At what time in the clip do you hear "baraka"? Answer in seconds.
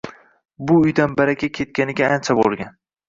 1.19-1.49